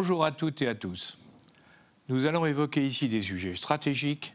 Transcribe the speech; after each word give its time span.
Bonjour 0.00 0.24
à 0.24 0.30
toutes 0.30 0.62
et 0.62 0.68
à 0.68 0.76
tous. 0.76 1.18
Nous 2.08 2.26
allons 2.26 2.46
évoquer 2.46 2.86
ici 2.86 3.08
des 3.08 3.20
sujets 3.20 3.56
stratégiques 3.56 4.32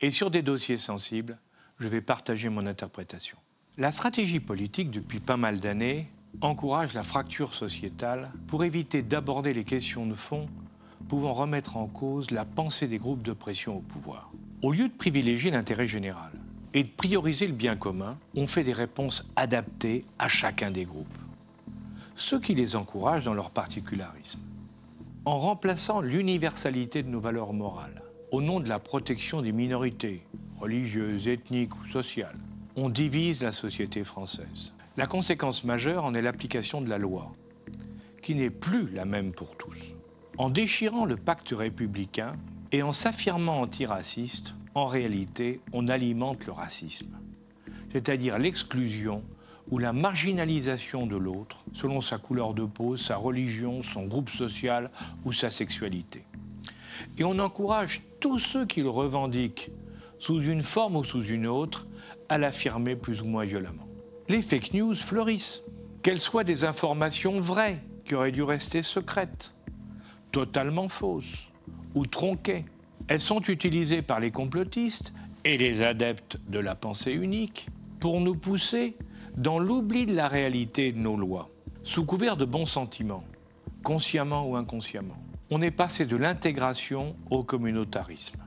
et 0.00 0.10
sur 0.10 0.32
des 0.32 0.42
dossiers 0.42 0.78
sensibles, 0.78 1.38
je 1.78 1.86
vais 1.86 2.00
partager 2.00 2.48
mon 2.48 2.66
interprétation. 2.66 3.36
La 3.78 3.92
stratégie 3.92 4.40
politique, 4.40 4.90
depuis 4.90 5.20
pas 5.20 5.36
mal 5.36 5.60
d'années, 5.60 6.10
encourage 6.40 6.92
la 6.92 7.04
fracture 7.04 7.54
sociétale 7.54 8.32
pour 8.48 8.64
éviter 8.64 9.02
d'aborder 9.02 9.54
les 9.54 9.62
questions 9.62 10.06
de 10.06 10.14
fond 10.14 10.48
pouvant 11.08 11.34
remettre 11.34 11.76
en 11.76 11.86
cause 11.86 12.32
la 12.32 12.44
pensée 12.44 12.88
des 12.88 12.98
groupes 12.98 13.22
de 13.22 13.32
pression 13.32 13.76
au 13.76 13.82
pouvoir. 13.82 14.32
Au 14.60 14.72
lieu 14.72 14.88
de 14.88 14.94
privilégier 14.94 15.52
l'intérêt 15.52 15.86
général 15.86 16.32
et 16.74 16.82
de 16.82 16.88
prioriser 16.88 17.46
le 17.46 17.54
bien 17.54 17.76
commun, 17.76 18.18
on 18.34 18.48
fait 18.48 18.64
des 18.64 18.72
réponses 18.72 19.24
adaptées 19.36 20.04
à 20.18 20.26
chacun 20.26 20.72
des 20.72 20.84
groupes, 20.84 21.06
ce 22.16 22.34
qui 22.34 22.56
les 22.56 22.74
encourage 22.74 23.24
dans 23.24 23.34
leur 23.34 23.52
particularisme. 23.52 24.40
En 25.26 25.38
remplaçant 25.38 26.00
l'universalité 26.00 27.02
de 27.02 27.08
nos 27.08 27.18
valeurs 27.18 27.52
morales 27.52 28.00
au 28.30 28.40
nom 28.40 28.60
de 28.60 28.68
la 28.68 28.78
protection 28.78 29.42
des 29.42 29.50
minorités, 29.50 30.22
religieuses, 30.60 31.26
ethniques 31.26 31.74
ou 31.74 31.84
sociales, 31.88 32.38
on 32.76 32.88
divise 32.88 33.42
la 33.42 33.50
société 33.50 34.04
française. 34.04 34.72
La 34.96 35.08
conséquence 35.08 35.64
majeure 35.64 36.04
en 36.04 36.14
est 36.14 36.22
l'application 36.22 36.80
de 36.80 36.88
la 36.88 36.98
loi, 36.98 37.32
qui 38.22 38.36
n'est 38.36 38.50
plus 38.50 38.88
la 38.92 39.04
même 39.04 39.32
pour 39.32 39.56
tous. 39.56 39.76
En 40.38 40.48
déchirant 40.48 41.04
le 41.04 41.16
pacte 41.16 41.50
républicain 41.50 42.36
et 42.70 42.84
en 42.84 42.92
s'affirmant 42.92 43.62
antiraciste, 43.62 44.54
en 44.76 44.86
réalité, 44.86 45.60
on 45.72 45.88
alimente 45.88 46.46
le 46.46 46.52
racisme, 46.52 47.18
c'est-à-dire 47.90 48.38
l'exclusion 48.38 49.24
ou 49.70 49.78
la 49.78 49.92
marginalisation 49.92 51.06
de 51.06 51.16
l'autre 51.16 51.64
selon 51.72 52.00
sa 52.00 52.18
couleur 52.18 52.54
de 52.54 52.64
peau, 52.64 52.96
sa 52.96 53.16
religion, 53.16 53.82
son 53.82 54.04
groupe 54.06 54.30
social 54.30 54.90
ou 55.24 55.32
sa 55.32 55.50
sexualité. 55.50 56.24
Et 57.18 57.24
on 57.24 57.38
encourage 57.38 58.02
tous 58.20 58.38
ceux 58.38 58.66
qui 58.66 58.80
le 58.80 58.90
revendiquent, 58.90 59.70
sous 60.18 60.40
une 60.40 60.62
forme 60.62 60.96
ou 60.96 61.04
sous 61.04 61.24
une 61.24 61.46
autre, 61.46 61.86
à 62.28 62.38
l'affirmer 62.38 62.96
plus 62.96 63.20
ou 63.22 63.26
moins 63.26 63.44
violemment. 63.44 63.86
Les 64.28 64.42
fake 64.42 64.74
news 64.74 64.94
fleurissent, 64.94 65.62
qu'elles 66.02 66.18
soient 66.18 66.44
des 66.44 66.64
informations 66.64 67.40
vraies 67.40 67.78
qui 68.04 68.14
auraient 68.14 68.32
dû 68.32 68.42
rester 68.42 68.82
secrètes, 68.82 69.52
totalement 70.32 70.88
fausses 70.88 71.48
ou 71.94 72.06
tronquées. 72.06 72.64
Elles 73.08 73.20
sont 73.20 73.42
utilisées 73.42 74.02
par 74.02 74.20
les 74.20 74.30
complotistes 74.30 75.12
et 75.44 75.58
les 75.58 75.82
adeptes 75.82 76.38
de 76.48 76.58
la 76.58 76.74
pensée 76.74 77.12
unique 77.12 77.68
pour 78.00 78.20
nous 78.20 78.34
pousser 78.34 78.96
dans 79.36 79.58
l'oubli 79.58 80.06
de 80.06 80.14
la 80.14 80.28
réalité 80.28 80.92
de 80.92 80.98
nos 80.98 81.16
lois, 81.16 81.50
sous 81.82 82.04
couvert 82.04 82.36
de 82.36 82.44
bons 82.44 82.66
sentiments, 82.66 83.24
consciemment 83.82 84.48
ou 84.48 84.56
inconsciemment. 84.56 85.16
On 85.50 85.62
est 85.62 85.70
passé 85.70 86.06
de 86.06 86.16
l'intégration 86.16 87.14
au 87.30 87.44
communautarisme. 87.44 88.38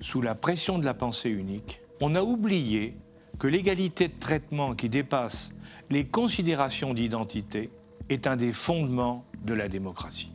Sous 0.00 0.20
la 0.20 0.34
pression 0.34 0.78
de 0.78 0.84
la 0.84 0.94
pensée 0.94 1.30
unique, 1.30 1.80
on 2.00 2.14
a 2.14 2.22
oublié 2.22 2.96
que 3.38 3.46
l'égalité 3.46 4.08
de 4.08 4.18
traitement 4.18 4.74
qui 4.74 4.88
dépasse 4.88 5.54
les 5.90 6.06
considérations 6.06 6.94
d'identité 6.94 7.70
est 8.08 8.26
un 8.26 8.36
des 8.36 8.52
fondements 8.52 9.24
de 9.42 9.54
la 9.54 9.68
démocratie. 9.68 10.32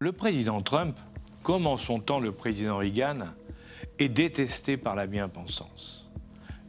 Le 0.00 0.12
président 0.12 0.60
Trump, 0.60 0.98
comme 1.44 1.66
en 1.66 1.76
son 1.76 2.00
temps 2.00 2.20
le 2.20 2.32
président 2.32 2.78
Reagan, 2.78 3.18
est 3.98 4.08
détesté 4.08 4.76
par 4.78 4.96
la 4.96 5.06
bien-pensance. 5.06 6.10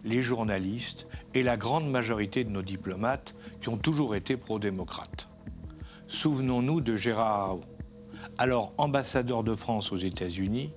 Les 0.04 0.22
journalistes 0.22 1.08
et 1.34 1.44
la 1.44 1.56
grande 1.56 1.90
majorité 1.90 2.44
de 2.44 2.50
nos 2.50 2.62
diplomates 2.62 3.34
qui 3.62 3.70
ont 3.70 3.78
toujours 3.78 4.16
été 4.16 4.36
pro-démocrates. 4.36 5.30
Souvenons-nous 6.08 6.82
de 6.82 6.96
Gérard 6.98 7.40
Araud, 7.40 7.62
alors 8.38 8.74
ambassadeur 8.78 9.44
de 9.44 9.56
France 9.56 9.94
aux 9.94 9.98
États-Unis, 9.98 10.72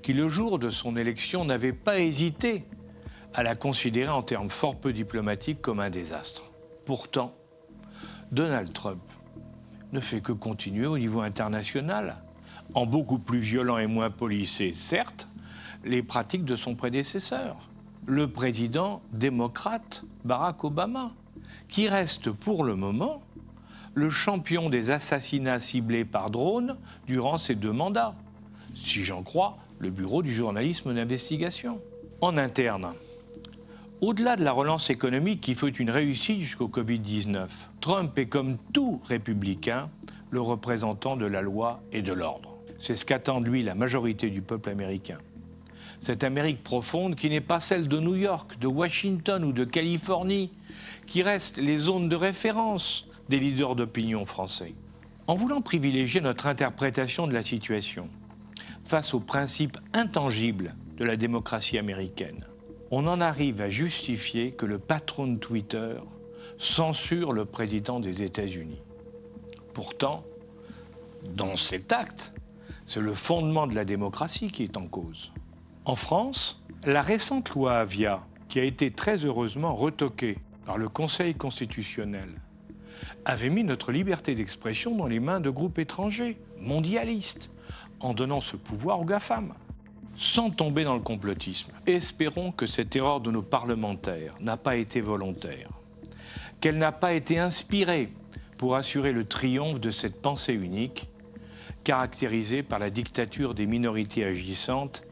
qui 0.00 0.12
le 0.12 0.28
jour 0.28 0.60
de 0.60 0.70
son 0.70 0.96
élection 0.96 1.44
n'avait 1.44 1.72
pas 1.72 1.98
hésité 1.98 2.64
à 3.34 3.42
la 3.42 3.56
considérer 3.56 4.12
en 4.12 4.22
termes 4.22 4.48
fort 4.48 4.76
peu 4.76 4.92
diplomatiques 4.92 5.60
comme 5.60 5.80
un 5.80 5.90
désastre. 5.90 6.52
Pourtant, 6.84 7.34
Donald 8.30 8.72
Trump 8.72 9.02
ne 9.92 9.98
fait 9.98 10.20
que 10.20 10.32
continuer 10.32 10.86
au 10.86 10.98
niveau 10.98 11.20
international, 11.20 12.23
en 12.72 12.86
beaucoup 12.86 13.18
plus 13.18 13.38
violent 13.38 13.78
et 13.78 13.86
moins 13.86 14.10
policé, 14.10 14.72
certes, 14.74 15.28
les 15.84 16.02
pratiques 16.02 16.44
de 16.44 16.56
son 16.56 16.74
prédécesseur, 16.74 17.56
le 18.06 18.28
président 18.28 19.02
démocrate 19.12 20.04
Barack 20.24 20.64
Obama, 20.64 21.12
qui 21.68 21.88
reste 21.88 22.30
pour 22.30 22.64
le 22.64 22.76
moment 22.76 23.22
le 23.94 24.10
champion 24.10 24.70
des 24.70 24.90
assassinats 24.90 25.60
ciblés 25.60 26.04
par 26.04 26.30
drone 26.30 26.76
durant 27.06 27.38
ses 27.38 27.54
deux 27.54 27.72
mandats, 27.72 28.14
si 28.74 29.04
j'en 29.04 29.22
crois 29.22 29.58
le 29.78 29.90
Bureau 29.90 30.22
du 30.22 30.32
journalisme 30.32 30.94
d'investigation. 30.94 31.80
En 32.20 32.36
interne, 32.38 32.94
au-delà 34.00 34.36
de 34.36 34.44
la 34.44 34.52
relance 34.52 34.90
économique 34.90 35.40
qui 35.40 35.54
fut 35.54 35.76
une 35.76 35.90
réussite 35.90 36.40
jusqu'au 36.40 36.68
Covid-19, 36.68 37.46
Trump 37.80 38.18
est 38.18 38.26
comme 38.26 38.56
tout 38.72 39.00
républicain 39.06 39.90
le 40.30 40.40
représentant 40.40 41.16
de 41.16 41.26
la 41.26 41.42
loi 41.42 41.80
et 41.92 42.02
de 42.02 42.12
l'ordre. 42.12 42.53
C'est 42.78 42.96
ce 42.96 43.04
qu'attend 43.04 43.40
de 43.40 43.48
lui 43.48 43.62
la 43.62 43.74
majorité 43.74 44.30
du 44.30 44.42
peuple 44.42 44.70
américain. 44.70 45.18
Cette 46.00 46.24
Amérique 46.24 46.62
profonde 46.62 47.16
qui 47.16 47.30
n'est 47.30 47.40
pas 47.40 47.60
celle 47.60 47.88
de 47.88 47.98
New 47.98 48.16
York, 48.16 48.58
de 48.58 48.66
Washington 48.66 49.42
ou 49.44 49.52
de 49.52 49.64
Californie, 49.64 50.50
qui 51.06 51.22
reste 51.22 51.56
les 51.56 51.76
zones 51.76 52.08
de 52.08 52.16
référence 52.16 53.06
des 53.30 53.38
leaders 53.38 53.74
d'opinion 53.74 54.26
français. 54.26 54.74
En 55.26 55.36
voulant 55.36 55.62
privilégier 55.62 56.20
notre 56.20 56.46
interprétation 56.46 57.26
de 57.26 57.32
la 57.32 57.42
situation 57.42 58.10
face 58.84 59.14
aux 59.14 59.20
principes 59.20 59.78
intangibles 59.94 60.74
de 60.98 61.04
la 61.04 61.16
démocratie 61.16 61.78
américaine, 61.78 62.44
on 62.90 63.06
en 63.06 63.22
arrive 63.22 63.62
à 63.62 63.70
justifier 63.70 64.52
que 64.52 64.66
le 64.66 64.78
patron 64.78 65.26
de 65.26 65.38
Twitter 65.38 65.94
censure 66.58 67.32
le 67.32 67.46
président 67.46 67.98
des 67.98 68.22
États-Unis. 68.22 68.82
Pourtant, 69.72 70.24
dans 71.34 71.56
cet 71.56 71.92
acte, 71.92 72.33
c'est 72.86 73.00
le 73.00 73.14
fondement 73.14 73.66
de 73.66 73.74
la 73.74 73.84
démocratie 73.84 74.50
qui 74.50 74.64
est 74.64 74.76
en 74.76 74.86
cause. 74.86 75.32
En 75.84 75.94
France, 75.94 76.62
la 76.84 77.02
récente 77.02 77.50
loi 77.50 77.78
Avia, 77.78 78.22
qui 78.48 78.60
a 78.60 78.64
été 78.64 78.90
très 78.90 79.24
heureusement 79.24 79.74
retoquée 79.74 80.38
par 80.64 80.78
le 80.78 80.88
Conseil 80.88 81.34
constitutionnel, 81.34 82.28
avait 83.24 83.50
mis 83.50 83.64
notre 83.64 83.92
liberté 83.92 84.34
d'expression 84.34 84.94
dans 84.96 85.06
les 85.06 85.20
mains 85.20 85.40
de 85.40 85.50
groupes 85.50 85.78
étrangers, 85.78 86.38
mondialistes, 86.60 87.50
en 88.00 88.14
donnant 88.14 88.40
ce 88.40 88.56
pouvoir 88.56 89.00
aux 89.00 89.04
GAFAM 89.04 89.54
sans 90.16 90.50
tomber 90.50 90.84
dans 90.84 90.94
le 90.94 91.00
complotisme. 91.00 91.72
Espérons 91.86 92.52
que 92.52 92.66
cette 92.66 92.94
erreur 92.94 93.20
de 93.20 93.30
nos 93.30 93.42
parlementaires 93.42 94.34
n'a 94.40 94.56
pas 94.56 94.76
été 94.76 95.00
volontaire, 95.00 95.70
qu'elle 96.60 96.78
n'a 96.78 96.92
pas 96.92 97.14
été 97.14 97.38
inspirée 97.38 98.12
pour 98.56 98.76
assurer 98.76 99.12
le 99.12 99.24
triomphe 99.24 99.80
de 99.80 99.90
cette 99.90 100.20
pensée 100.22 100.54
unique, 100.54 101.08
caractérisée 101.84 102.62
par 102.62 102.78
la 102.78 102.90
dictature 102.90 103.54
des 103.54 103.66
minorités 103.66 104.24
agissantes 104.24 105.04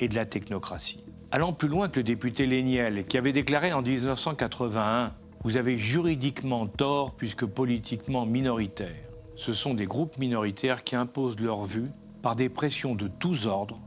et 0.00 0.08
de 0.08 0.14
la 0.14 0.24
technocratie. 0.24 1.04
Allant 1.30 1.52
plus 1.52 1.68
loin 1.68 1.88
que 1.88 2.00
le 2.00 2.04
député 2.04 2.46
Léniel, 2.46 3.06
qui 3.06 3.18
avait 3.18 3.32
déclaré 3.32 3.72
en 3.72 3.82
1981 3.82 5.12
Vous 5.44 5.56
avez 5.56 5.76
juridiquement 5.76 6.66
tort 6.66 7.14
puisque 7.14 7.44
politiquement 7.44 8.24
minoritaire. 8.24 9.08
Ce 9.34 9.52
sont 9.52 9.74
des 9.74 9.86
groupes 9.86 10.18
minoritaires 10.18 10.84
qui 10.84 10.94
imposent 10.94 11.40
leur 11.40 11.64
vue 11.64 11.90
par 12.22 12.36
des 12.36 12.48
pressions 12.48 12.94
de 12.94 13.08
tous 13.08 13.46
ordres 13.46 13.80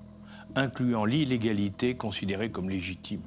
incluant 0.55 1.05
l'illégalité 1.05 1.95
considérée 1.95 2.49
comme 2.49 2.69
légitime. 2.69 3.21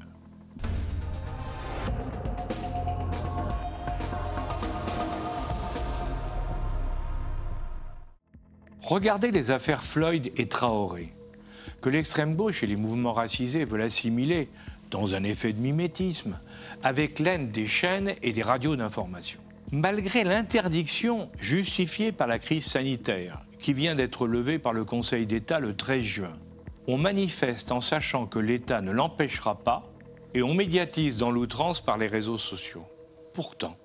Regardez 8.88 9.31
les 9.31 9.50
affaires 9.50 9.85
Floyd 9.85 10.32
et 10.38 10.49
Traoré, 10.49 11.12
que 11.82 11.90
l'extrême 11.90 12.37
gauche 12.37 12.62
et 12.62 12.67
les 12.67 12.75
mouvements 12.75 13.12
racisés 13.12 13.67
veulent 13.67 13.82
assimiler, 13.82 14.49
dans 14.90 15.14
un 15.14 15.25
effet 15.25 15.52
de 15.52 15.61
mimétisme, 15.61 16.40
avec 16.82 17.19
l'aide 17.19 17.50
des 17.50 17.67
chaînes 17.67 18.14
et 18.23 18.32
des 18.32 18.40
radios 18.40 18.76
d'information. 18.76 19.40
Malgré 19.73 20.25
l'interdiction 20.25 21.29
justifiée 21.38 22.12
par 22.12 22.29
la 22.29 22.38
crise 22.38 22.64
sanitaire, 22.64 23.43
qui 23.61 23.75
vient 23.75 23.94
d'être 23.94 24.26
levée 24.26 24.58
par 24.58 24.73
le 24.73 24.87
Conseil 24.87 25.26
d'État 25.26 25.61
le 25.61 25.76
13 25.76 26.02
juin, 26.02 26.38
on 26.87 26.96
manifeste 26.96 27.70
en 27.73 27.82
sachant 27.82 28.25
que 28.25 28.38
l'État 28.38 28.81
ne 28.81 28.93
l'empêchera 28.93 29.58
pas 29.58 29.93
et 30.32 30.43
on 30.43 30.55
médiatise 30.55 31.19
dans 31.19 31.31
l'outrance 31.31 31.82
par 31.82 31.99
les 31.99 32.06
réseaux 32.06 32.38
sociaux. 32.38 32.87
Pourtant, 33.34 33.76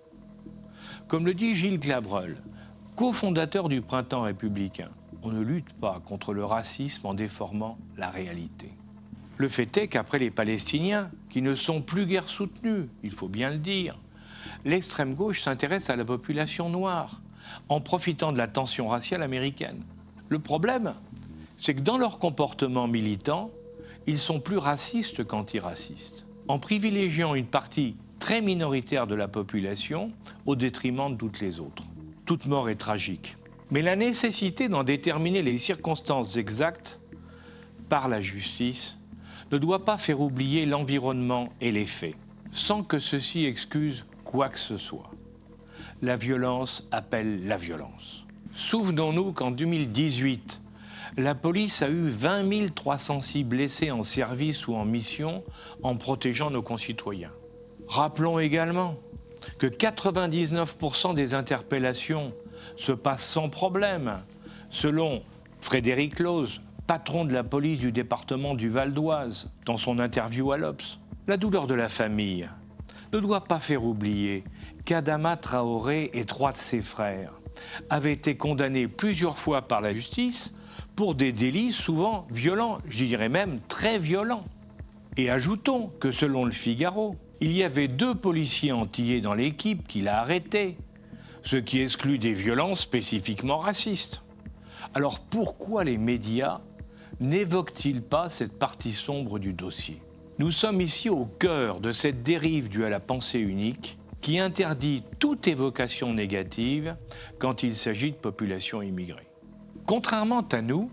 comme 1.10 1.26
le 1.26 1.34
dit 1.34 1.58
Gilles 1.58 1.82
Glabrel, 1.82 2.38
cofondateur 2.95 3.69
du 3.69 3.81
Printemps 3.81 4.22
républicain, 4.22 4.90
on 5.24 5.31
ne 5.31 5.42
lutte 5.42 5.74
pas 5.74 6.00
contre 6.06 6.31
le 6.31 6.45
racisme 6.45 7.07
en 7.07 7.16
déformant 7.16 7.80
la 7.98 8.12
réalité. 8.12 8.72
Le 9.38 9.48
fait 9.48 9.75
est 9.78 9.88
qu'après 9.88 10.19
les 10.19 10.30
Palestiniens, 10.30 11.10
qui 11.30 11.42
ne 11.42 11.56
sont 11.56 11.81
plus 11.81 12.06
guère 12.06 12.30
soutenus, 12.30 12.86
il 13.01 13.12
faut 13.12 13.28
bien 13.28 13.50
le 13.50 13.57
dire, 13.57 13.98
l'extrême 14.63 15.16
gauche 15.16 15.42
s'intéresse 15.42 15.90
à 15.90 15.95
la 15.95 16.06
population 16.06 16.69
noire, 16.69 17.22
en 17.68 17.81
profitant 17.81 18.31
de 18.31 18.38
la 18.38 18.48
tension 18.48 18.88
raciale 18.88 19.24
américaine. 19.24 19.84
Le 20.30 20.38
problème, 20.38 20.94
c'est 21.57 21.74
que 21.74 21.81
dans 21.81 21.98
leur 21.98 22.19
comportement 22.19 22.88
militant, 22.88 23.50
ils 24.06 24.19
sont 24.19 24.39
plus 24.39 24.57
racistes 24.57 25.25
qu'antiracistes, 25.25 26.28
en 26.48 26.60
privilégiant 26.60 27.34
une 27.34 27.48
partie 27.48 27.96
très 28.19 28.42
minoritaire 28.42 29.07
de 29.07 29.16
la 29.16 29.28
population 29.28 30.12
au 30.46 30.56
détriment 30.56 31.12
de 31.12 31.18
toutes 31.18 31.39
les 31.39 31.60
autres. 31.60 31.84
Toute 32.34 32.48
mort 32.48 32.68
est 32.68 32.78
tragique. 32.78 33.38
Mais 33.70 33.84
la 33.84 33.96
nécessité 33.96 34.68
d'en 34.68 34.84
déterminer 34.84 35.44
les 35.44 35.60
circonstances 35.60 36.36
exactes 36.36 37.00
par 37.90 38.08
la 38.08 38.22
justice 38.22 38.98
ne 39.52 39.60
doit 39.60 39.86
pas 39.86 40.00
faire 40.00 40.20
oublier 40.20 40.66
l'environnement 40.66 41.50
et 41.62 41.72
les 41.72 41.86
faits, 41.86 42.16
sans 42.52 42.82
que 42.82 42.98
ceci 42.98 43.46
excuse 43.46 44.04
quoi 44.26 44.50
que 44.50 44.58
ce 44.58 44.78
soit. 44.78 45.12
La 46.02 46.16
violence 46.16 46.88
appelle 46.90 47.46
la 47.46 47.58
violence. 47.58 48.26
Souvenons-nous 48.56 49.32
qu'en 49.34 49.52
2018, 49.52 50.60
la 51.18 51.36
police 51.36 51.84
a 51.84 51.90
eu 51.90 52.08
20 52.08 52.74
306 52.74 53.44
blessés 53.44 53.92
en 53.92 54.02
service 54.02 54.68
ou 54.68 54.74
en 54.74 54.86
mission 54.86 55.44
en 55.84 55.98
protégeant 55.98 56.50
nos 56.50 56.64
concitoyens. 56.64 57.32
Rappelons 57.88 58.40
également 58.40 58.98
que 59.57 59.68
99% 59.68 61.16
des 61.16 61.34
interpellations 61.34 62.34
se 62.75 62.92
passent 62.92 63.25
sans 63.25 63.50
problème, 63.50 64.19
selon 64.69 65.24
Frédéric 65.62 66.19
Lose, 66.19 66.62
patron 66.88 67.25
de 67.25 67.34
la 67.34 67.44
police 67.44 67.80
du 67.80 67.92
département 67.92 68.56
du 68.56 68.69
Val 68.69 68.94
d'Oise, 68.94 69.50
dans 69.66 69.78
son 69.78 70.00
interview 70.00 70.51
à 70.51 70.57
l'Obs. 70.57 71.00
La 71.28 71.38
douleur 71.38 71.68
de 71.68 71.74
la 71.74 71.90
famille 71.90 72.50
ne 73.13 73.19
doit 73.19 73.45
pas 73.45 73.60
faire 73.60 73.84
oublier 73.84 74.44
qu'Adama 74.86 75.38
Traoré 75.38 76.12
et 76.13 76.25
trois 76.25 76.51
de 76.51 76.57
ses 76.57 76.81
frères 76.81 77.34
avaient 77.89 78.13
été 78.13 78.36
condamnés 78.36 78.88
plusieurs 78.88 79.38
fois 79.38 79.62
par 79.62 79.81
la 79.81 79.94
justice 79.94 80.54
pour 80.96 81.16
des 81.16 81.31
délits 81.31 81.72
souvent 81.72 82.28
violents, 82.31 82.80
je 82.88 83.06
dirais 83.06 83.30
même 83.30 83.60
très 83.68 84.00
violents. 84.00 84.46
Et 85.18 85.30
ajoutons 85.30 85.92
que 86.00 86.12
selon 86.12 86.46
le 86.46 86.51
Figaro, 86.51 87.16
il 87.44 87.51
y 87.51 87.63
avait 87.63 87.90
deux 87.90 88.16
policiers 88.16 88.72
antillais 88.72 89.19
dans 89.19 89.34
l'équipe 89.34 89.86
qui 89.86 90.00
l'a 90.00 90.22
arrêté, 90.22 90.78
ce 91.44 91.57
qui 91.57 91.81
exclut 91.81 92.18
des 92.18 92.31
violences 92.31 92.80
spécifiquement 92.80 93.57
racistes. 93.57 94.22
Alors 94.94 95.19
pourquoi 95.19 95.84
les 95.84 95.98
médias 95.98 96.62
n'évoquent-ils 97.19 98.01
pas 98.01 98.30
cette 98.30 98.57
partie 98.57 98.94
sombre 98.94 99.40
du 99.40 99.51
dossier? 99.51 100.01
Nous 100.40 100.51
sommes 100.51 100.80
ici 100.80 101.10
au 101.10 101.25
cœur 101.25 101.81
de 101.81 101.92
cette 101.92 102.24
dérive 102.24 102.69
due 102.69 102.86
à 102.86 102.90
la 102.90 103.01
pensée 103.01 103.40
unique 103.40 103.98
qui 104.22 104.39
interdit 104.39 105.04
toute 105.19 105.46
évocation 105.46 106.13
négative 106.13 106.96
quand 107.39 107.62
il 107.62 107.75
s'agit 107.75 108.12
de 108.12 108.16
populations 108.16 108.81
immigrées. 108.81 109.28
Contrairement 109.86 110.48
à 110.50 110.62
nous, 110.62 110.89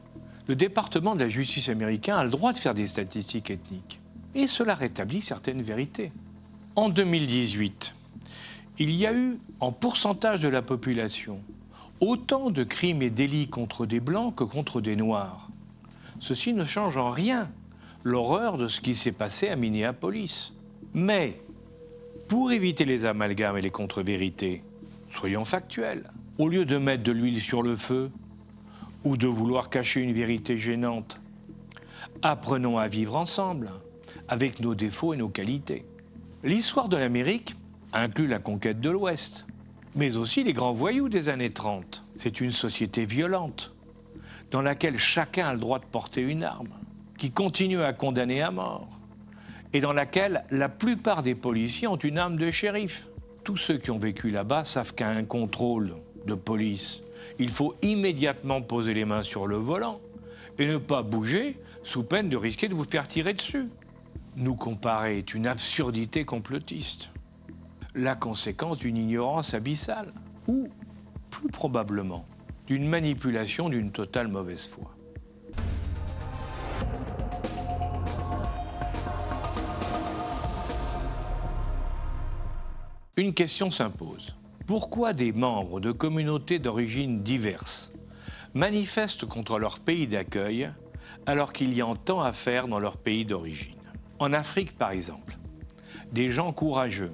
le 0.49 0.57
département 0.57 1.15
de 1.15 1.21
la 1.21 1.29
justice 1.29 1.69
américain 1.69 2.17
a 2.17 2.25
le 2.25 2.31
droit 2.31 2.53
de 2.53 2.59
faire 2.59 2.75
des 2.75 2.89
statistiques 2.89 3.53
ethniques. 3.53 4.01
Et 4.35 4.49
cela 4.49 4.75
rétablit 4.75 5.23
certaines 5.23 5.63
vérités. 5.63 6.11
En 6.81 6.89
2018, 6.89 7.93
il 8.79 8.91
y 8.93 9.07
a 9.07 9.13
eu, 9.13 9.37
en 9.61 9.71
pourcentage 9.71 10.41
de 10.41 10.49
la 10.49 10.63
population, 10.63 11.41
autant 12.01 12.51
de 12.51 12.65
crimes 12.65 13.03
et 13.03 13.11
délits 13.11 13.49
contre 13.49 13.85
des 13.85 14.01
blancs 14.01 14.35
que 14.35 14.45
contre 14.45 14.81
des 14.81 14.97
noirs. 14.97 15.51
Ceci 16.21 16.55
ne 16.55 16.65
change 16.65 16.97
en 16.97 17.11
rien 17.11 17.51
l'horreur 18.03 18.57
de 18.57 18.67
ce 18.67 18.81
qui 18.81 18.95
s'est 18.95 19.13
passé 19.13 19.51
à 19.51 19.57
Minneapolis. 19.57 20.55
Mais, 20.95 21.43
pour 22.29 22.51
éviter 22.51 22.87
les 22.87 23.05
amalgames 23.05 23.59
et 23.59 23.61
les 23.61 23.69
contre-vérités, 23.69 24.63
soyons 25.15 25.45
factuels. 25.45 26.11
Au 26.39 26.49
lieu 26.49 26.65
de 26.65 26.79
mettre 26.79 27.03
de 27.03 27.13
l'huile 27.13 27.43
sur 27.43 27.63
le 27.63 27.77
feu, 27.77 28.11
ou 29.05 29.19
de 29.19 29.27
vouloir 29.27 29.69
cacher 29.69 30.01
une 30.01 30.15
vérité 30.15 30.57
gênante. 30.57 31.21
Apprenons 32.23 32.79
à 32.79 32.89
vivre 32.89 33.17
ensemble, 33.17 33.71
avec 34.29 34.61
nos 34.61 34.75
défauts 34.75 35.13
et 35.13 35.19
nos 35.19 35.29
qualités. 35.29 35.85
L'histoire 36.43 36.89
de 36.89 36.97
l'Amérique 36.97 37.55
inclut 37.93 38.27
la 38.27 38.39
conquête 38.39 38.81
de 38.81 38.91
l'Ouest, 38.91 39.47
mais 39.95 40.17
aussi 40.17 40.43
les 40.43 40.53
grands 40.53 40.73
voyous 40.73 41.09
des 41.09 41.29
années 41.29 41.53
30. 41.53 42.05
C'est 42.17 42.41
une 42.41 42.51
société 42.51 43.05
violente, 43.05 43.73
dans 44.51 44.63
laquelle 44.63 44.99
chacun 44.99 45.49
a 45.49 45.53
le 45.53 45.61
droit 45.61 45.79
de 45.79 45.85
porter 45.85 46.23
une 46.23 46.45
arme, 46.45 46.71
qui 47.19 47.31
continue 47.31 47.83
à 47.83 47.93
condamner 47.93 48.43
à 48.43 48.51
mort, 48.51 48.89
et 49.73 49.81
dans 49.81 49.93
laquelle 49.93 50.45
la 50.51 50.69
plupart 50.69 51.23
des 51.23 51.35
policiers 51.35 51.89
ont 51.89 51.97
une 51.97 52.19
arme 52.19 52.37
de 52.37 52.51
shérif. 52.51 53.07
Tous 53.45 53.57
ceux 53.57 53.79
qui 53.79 53.91
ont 53.91 53.99
vécu 53.99 54.31
là-bas 54.31 54.65
savent 54.65 54.95
qu'un 54.95 55.25
contrôle 55.25 55.95
de 56.27 56.35
police 56.35 57.03
il 57.39 57.49
faut 57.49 57.75
immédiatement 57.83 58.61
poser 58.63 58.95
les 58.95 59.05
mains 59.05 59.23
sur 59.23 59.47
le 59.47 59.57
volant 59.57 60.01
et 60.59 60.67
ne 60.67 60.77
pas 60.77 61.03
bouger 61.03 61.57
sous 61.83 62.03
peine 62.03 62.29
de 62.29 62.37
risquer 62.37 62.69
de 62.69 62.75
vous 62.75 62.85
faire 62.85 63.09
tirer 63.09 63.33
dessus. 63.33 63.69
Nous 64.41 64.55
comparer 64.55 65.19
est 65.19 65.35
une 65.35 65.47
absurdité 65.47 66.25
complotiste, 66.25 67.11
la 67.95 68.15
conséquence 68.15 68.79
d'une 68.79 68.97
ignorance 68.97 69.53
abyssale, 69.53 70.15
ou, 70.49 70.71
plus 71.29 71.51
probablement, 71.51 72.25
d'une 72.67 72.89
manipulation 72.89 73.69
d'une 73.69 73.93
totale 73.93 74.29
mauvaise 74.29 74.67
foi. 74.67 74.97
Une 83.19 83.35
question 83.35 83.71
s'impose. 83.71 84.35
Pourquoi 84.67 85.13
des 85.13 85.33
membres 85.33 85.81
de 85.81 85.93
communautés 85.93 86.59
d'origine 86.59 87.23
diverses 87.23 87.93
manifestent 88.55 89.27
contre 89.27 89.59
leur 89.59 89.81
pays 89.81 90.07
d'accueil 90.07 90.71
alors 91.27 91.53
qu'il 91.53 91.75
y 91.75 91.83
a 91.83 91.95
tant 92.07 92.23
à 92.23 92.33
faire 92.33 92.69
dans 92.69 92.79
leur 92.79 92.97
pays 92.97 93.27
d'origine? 93.27 93.80
En 94.21 94.35
Afrique, 94.35 94.77
par 94.77 94.91
exemple, 94.91 95.39
des 96.13 96.29
gens 96.29 96.53
courageux, 96.53 97.13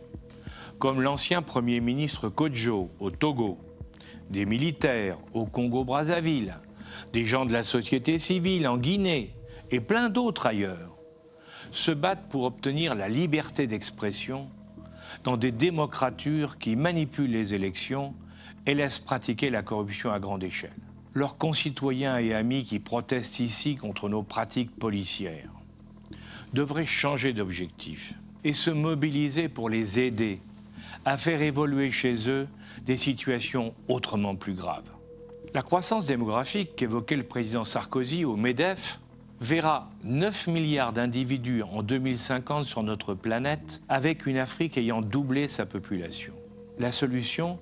comme 0.80 1.00
l'ancien 1.00 1.40
Premier 1.40 1.78
ministre 1.78 2.28
Kodjo 2.28 2.90
au 2.98 3.12
Togo, 3.12 3.58
des 4.28 4.44
militaires 4.44 5.16
au 5.32 5.46
Congo-Brazzaville, 5.46 6.58
des 7.12 7.24
gens 7.24 7.46
de 7.46 7.52
la 7.52 7.62
société 7.62 8.18
civile 8.18 8.66
en 8.66 8.76
Guinée 8.76 9.36
et 9.70 9.78
plein 9.78 10.08
d'autres 10.08 10.46
ailleurs, 10.46 10.96
se 11.70 11.92
battent 11.92 12.28
pour 12.28 12.42
obtenir 12.42 12.96
la 12.96 13.08
liberté 13.08 13.68
d'expression 13.68 14.48
dans 15.22 15.36
des 15.36 15.52
démocratures 15.52 16.58
qui 16.58 16.74
manipulent 16.74 17.30
les 17.30 17.54
élections 17.54 18.14
et 18.66 18.74
laissent 18.74 18.98
pratiquer 18.98 19.50
la 19.50 19.62
corruption 19.62 20.10
à 20.10 20.18
grande 20.18 20.42
échelle. 20.42 20.74
Leurs 21.14 21.38
concitoyens 21.38 22.18
et 22.18 22.34
amis 22.34 22.64
qui 22.64 22.80
protestent 22.80 23.38
ici 23.38 23.76
contre 23.76 24.08
nos 24.08 24.24
pratiques 24.24 24.76
policières 24.76 25.55
devraient 26.56 26.86
changer 26.86 27.34
d'objectif 27.34 28.14
et 28.42 28.54
se 28.54 28.70
mobiliser 28.70 29.48
pour 29.48 29.68
les 29.68 30.00
aider 30.00 30.40
à 31.04 31.18
faire 31.18 31.42
évoluer 31.42 31.90
chez 31.90 32.30
eux 32.30 32.48
des 32.86 32.96
situations 32.96 33.74
autrement 33.88 34.34
plus 34.36 34.54
graves. 34.54 34.90
La 35.52 35.62
croissance 35.62 36.06
démographique 36.06 36.74
qu'évoquait 36.74 37.16
le 37.16 37.24
président 37.24 37.66
Sarkozy 37.66 38.24
au 38.24 38.36
MEDEF 38.36 39.00
verra 39.40 39.90
9 40.04 40.46
milliards 40.46 40.94
d'individus 40.94 41.62
en 41.62 41.82
2050 41.82 42.64
sur 42.64 42.82
notre 42.82 43.12
planète, 43.12 43.82
avec 43.90 44.24
une 44.24 44.38
Afrique 44.38 44.78
ayant 44.78 45.02
doublé 45.02 45.48
sa 45.48 45.66
population. 45.66 46.32
La 46.78 46.90
solution 46.90 47.58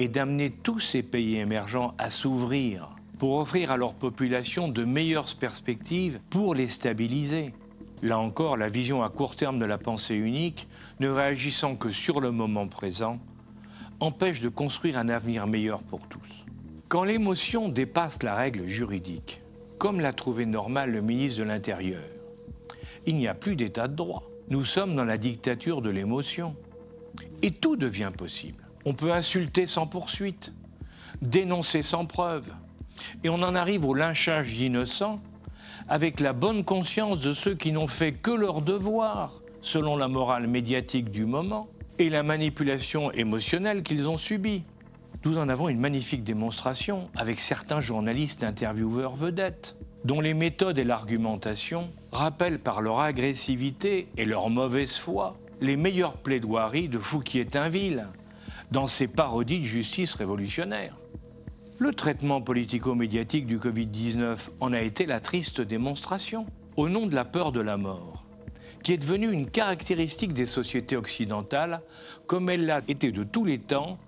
est 0.00 0.08
d'amener 0.08 0.50
tous 0.50 0.80
ces 0.80 1.04
pays 1.04 1.36
émergents 1.36 1.94
à 1.96 2.10
s'ouvrir 2.10 2.88
pour 3.20 3.38
offrir 3.38 3.70
à 3.70 3.76
leur 3.76 3.94
population 3.94 4.66
de 4.66 4.84
meilleures 4.84 5.32
perspectives 5.36 6.18
pour 6.28 6.56
les 6.56 6.68
stabiliser. 6.68 7.54
Là 8.02 8.18
encore, 8.18 8.56
la 8.56 8.68
vision 8.68 9.02
à 9.02 9.08
court 9.08 9.36
terme 9.36 9.58
de 9.58 9.64
la 9.64 9.78
pensée 9.78 10.14
unique, 10.14 10.68
ne 11.00 11.08
réagissant 11.08 11.76
que 11.76 11.90
sur 11.90 12.20
le 12.20 12.30
moment 12.30 12.68
présent, 12.68 13.18
empêche 14.00 14.40
de 14.40 14.48
construire 14.48 14.98
un 14.98 15.08
avenir 15.08 15.46
meilleur 15.46 15.82
pour 15.82 16.06
tous. 16.08 16.44
Quand 16.88 17.04
l'émotion 17.04 17.68
dépasse 17.68 18.22
la 18.22 18.34
règle 18.34 18.66
juridique, 18.66 19.40
comme 19.78 20.00
l'a 20.00 20.12
trouvé 20.12 20.46
normal 20.46 20.90
le 20.90 21.00
ministre 21.00 21.40
de 21.40 21.44
l'Intérieur. 21.44 22.02
Il 23.06 23.16
n'y 23.16 23.28
a 23.28 23.34
plus 23.34 23.56
d'état 23.56 23.88
de 23.88 23.94
droit. 23.94 24.22
Nous 24.48 24.64
sommes 24.64 24.96
dans 24.96 25.04
la 25.04 25.18
dictature 25.18 25.82
de 25.82 25.90
l'émotion. 25.90 26.54
Et 27.42 27.50
tout 27.50 27.76
devient 27.76 28.12
possible. 28.16 28.64
On 28.84 28.94
peut 28.94 29.12
insulter 29.12 29.66
sans 29.66 29.86
poursuite, 29.86 30.52
dénoncer 31.22 31.82
sans 31.82 32.06
preuve. 32.06 32.46
Et 33.24 33.28
on 33.28 33.42
en 33.42 33.54
arrive 33.54 33.84
au 33.84 33.94
lynchage 33.94 34.54
d'innocents 34.54 35.20
avec 35.88 36.20
la 36.20 36.32
bonne 36.32 36.64
conscience 36.64 37.20
de 37.20 37.32
ceux 37.32 37.54
qui 37.54 37.72
n'ont 37.72 37.86
fait 37.86 38.12
que 38.12 38.30
leur 38.30 38.62
devoir, 38.62 39.40
selon 39.60 39.96
la 39.96 40.08
morale 40.08 40.46
médiatique 40.46 41.10
du 41.10 41.24
moment, 41.24 41.68
et 41.98 42.10
la 42.10 42.22
manipulation 42.22 43.10
émotionnelle 43.12 43.82
qu'ils 43.82 44.08
ont 44.08 44.18
subie. 44.18 44.64
Nous 45.24 45.38
en 45.38 45.48
avons 45.48 45.68
une 45.68 45.80
magnifique 45.80 46.24
démonstration 46.24 47.08
avec 47.16 47.40
certains 47.40 47.80
journalistes 47.80 48.44
intervieweurs 48.44 49.16
vedettes. 49.16 49.76
dont 50.04 50.20
les 50.20 50.34
méthodes 50.34 50.78
et 50.78 50.84
l'argumentation 50.84 51.90
rappellent 52.12 52.60
par 52.60 52.80
leur 52.80 53.00
agressivité 53.00 54.06
et 54.16 54.24
leur 54.24 54.50
mauvaise 54.50 54.96
foi 54.96 55.36
les 55.60 55.76
meilleures 55.76 56.16
plaidoiries 56.18 56.88
de 56.88 57.00
Fouquier-Tinville 57.00 58.06
dans 58.70 58.86
ses 58.86 59.08
parodies 59.08 59.60
de 59.60 59.64
justice 59.64 60.14
révolutionnaire. 60.14 60.94
Le 61.78 61.92
traitement 61.92 62.40
politico-médiatique 62.40 63.44
du 63.44 63.58
Covid-19 63.58 64.48
en 64.60 64.72
a 64.72 64.80
été 64.80 65.04
la 65.04 65.20
triste 65.20 65.60
démonstration, 65.60 66.46
au 66.74 66.88
nom 66.88 67.06
de 67.06 67.14
la 67.14 67.26
peur 67.26 67.52
de 67.52 67.60
la 67.60 67.76
mort, 67.76 68.24
qui 68.82 68.94
est 68.94 68.96
devenue 68.96 69.30
une 69.30 69.50
caractéristique 69.50 70.32
des 70.32 70.46
sociétés 70.46 70.96
occidentales, 70.96 71.82
comme 72.26 72.48
elle 72.48 72.64
l'a 72.64 72.80
été 72.88 73.12
de 73.12 73.24
tous 73.24 73.44
les 73.44 73.58
temps 73.58 73.98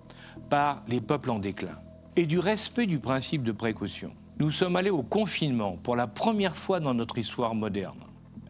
par 0.49 0.81
les 0.87 0.99
peuples 0.99 1.29
en 1.29 1.37
déclin, 1.37 1.77
et 2.15 2.25
du 2.25 2.39
respect 2.39 2.87
du 2.87 2.97
principe 2.97 3.43
de 3.43 3.51
précaution. 3.51 4.13
Nous 4.39 4.49
sommes 4.49 4.75
allés 4.75 4.89
au 4.89 5.03
confinement 5.03 5.77
pour 5.83 5.95
la 5.95 6.07
première 6.07 6.55
fois 6.55 6.79
dans 6.79 6.95
notre 6.95 7.19
histoire 7.19 7.53
moderne. 7.53 7.99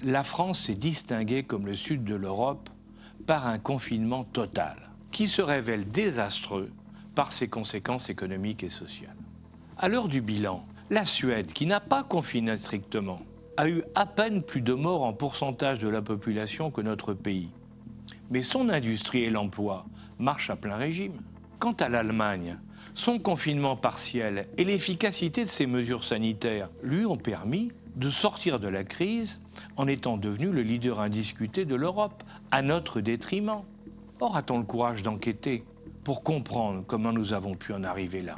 La 0.02 0.24
France 0.24 0.62
s'est 0.62 0.76
distinguée 0.76 1.44
comme 1.44 1.66
le 1.66 1.76
sud 1.76 2.06
de 2.06 2.16
l'Europe 2.16 2.70
par 3.28 3.48
un 3.48 3.60
confinement 3.60 4.24
total, 4.24 4.78
qui 5.12 5.28
se 5.28 5.42
révèle 5.42 5.90
désastreux 5.90 6.72
par 7.16 7.34
ses 7.34 7.48
conséquences 7.48 8.10
économiques 8.10 8.64
et 8.64 8.70
sociales. 8.70 9.16
À 9.78 9.88
l'heure 9.88 10.08
du 10.08 10.22
bilan, 10.22 10.66
la 10.90 11.06
Suède, 11.06 11.54
qui 11.54 11.66
n'a 11.66 11.80
pas 11.80 12.04
confiné 12.04 12.58
strictement, 12.58 13.20
a 13.58 13.68
eu 13.68 13.84
à 13.96 14.06
peine 14.06 14.42
plus 14.42 14.62
de 14.62 14.74
morts 14.74 15.04
en 15.04 15.14
pourcentage 15.14 15.80
de 15.80 15.90
la 15.90 16.02
population 16.02 16.72
que 16.72 16.82
notre 16.82 17.14
pays. 17.14 17.50
Mais 18.32 18.42
son 18.42 18.70
industrie 18.70 19.24
et 19.24 19.30
l'emploi 19.30 19.86
marchent 20.18 20.50
à 20.50 20.56
plein 20.56 20.78
régime. 20.78 21.22
Quant 21.60 21.74
à 21.74 21.90
l'Allemagne, 21.90 22.58
son 22.94 23.20
confinement 23.20 23.76
partiel 23.76 24.48
et 24.58 24.64
l'efficacité 24.64 25.44
de 25.44 25.50
ses 25.50 25.66
mesures 25.66 26.04
sanitaires 26.04 26.70
lui 26.84 27.06
ont 27.06 27.18
permis 27.18 27.72
de 27.96 28.10
sortir 28.10 28.60
de 28.60 28.68
la 28.68 28.84
crise 28.84 29.40
en 29.76 29.88
étant 29.88 30.18
devenu 30.18 30.52
le 30.52 30.62
leader 30.62 31.00
indiscuté 31.00 31.66
de 31.66 31.76
l'Europe, 31.76 32.24
à 32.52 32.62
notre 32.62 33.02
détriment. 33.02 33.64
Or, 34.22 34.36
a-t-on 34.36 34.58
le 34.58 34.64
courage 34.64 35.04
d'enquêter 35.04 35.64
pour 36.04 36.24
comprendre 36.24 36.84
comment 36.88 37.14
nous 37.14 37.34
avons 37.34 37.56
pu 37.56 37.74
en 37.74 37.84
arriver 37.84 38.22
là 38.22 38.36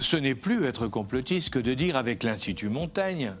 Ce 0.00 0.16
n'est 0.16 0.34
plus 0.34 0.64
être 0.64 0.88
complotiste 0.88 1.50
que 1.50 1.58
de 1.58 1.74
dire 1.74 1.96
avec 1.96 2.24
l'Institut 2.24 2.68
Montaigne 2.68 3.34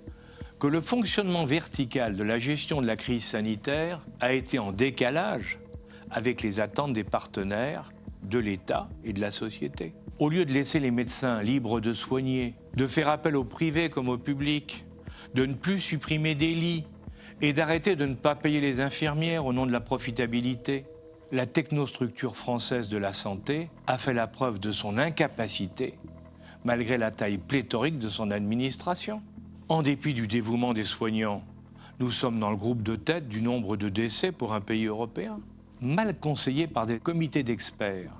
que 0.60 0.66
le 0.66 0.80
fonctionnement 0.80 1.46
vertical 1.46 2.16
de 2.16 2.22
la 2.22 2.38
gestion 2.38 2.82
de 2.82 2.86
la 2.86 2.96
crise 2.96 3.24
sanitaire 3.24 4.06
a 4.20 4.34
été 4.34 4.58
en 4.58 4.70
décalage 4.70 5.58
avec 6.10 6.42
les 6.42 6.60
attentes 6.60 6.92
des 6.92 7.02
partenaires, 7.02 7.92
de 8.22 8.38
l'État 8.38 8.88
et 9.02 9.12
de 9.12 9.20
la 9.20 9.30
société. 9.30 9.94
Au 10.18 10.28
lieu 10.28 10.44
de 10.44 10.52
laisser 10.52 10.78
les 10.78 10.90
médecins 10.90 11.42
libres 11.42 11.80
de 11.80 11.94
soigner, 11.94 12.54
de 12.76 12.86
faire 12.86 13.08
appel 13.08 13.36
au 13.36 13.44
privé 13.44 13.88
comme 13.88 14.10
au 14.10 14.18
public, 14.18 14.84
de 15.34 15.46
ne 15.46 15.54
plus 15.54 15.80
supprimer 15.80 16.34
des 16.34 16.54
lits 16.54 16.84
et 17.42 17.52
d'arrêter 17.52 17.96
de 17.96 18.06
ne 18.06 18.14
pas 18.14 18.34
payer 18.34 18.60
les 18.60 18.80
infirmières 18.80 19.46
au 19.46 19.52
nom 19.52 19.66
de 19.66 19.72
la 19.72 19.80
profitabilité, 19.80 20.84
la 21.32 21.46
technostructure 21.46 22.36
française 22.36 22.88
de 22.88 22.98
la 22.98 23.12
santé 23.12 23.70
a 23.86 23.98
fait 23.98 24.12
la 24.12 24.26
preuve 24.26 24.58
de 24.58 24.72
son 24.72 24.98
incapacité, 24.98 25.94
malgré 26.64 26.98
la 26.98 27.10
taille 27.10 27.38
pléthorique 27.38 27.98
de 27.98 28.08
son 28.08 28.30
administration. 28.30 29.22
En 29.68 29.82
dépit 29.82 30.14
du 30.14 30.26
dévouement 30.26 30.74
des 30.74 30.84
soignants, 30.84 31.44
nous 32.00 32.10
sommes 32.10 32.40
dans 32.40 32.50
le 32.50 32.56
groupe 32.56 32.82
de 32.82 32.96
tête 32.96 33.28
du 33.28 33.42
nombre 33.42 33.76
de 33.76 33.88
décès 33.88 34.32
pour 34.32 34.54
un 34.54 34.60
pays 34.60 34.86
européen, 34.86 35.38
mal 35.80 36.18
conseillé 36.18 36.66
par 36.66 36.86
des 36.86 36.98
comités 36.98 37.42
d'experts, 37.42 38.12